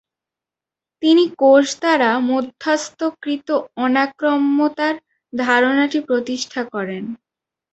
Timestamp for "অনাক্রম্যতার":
3.77-4.95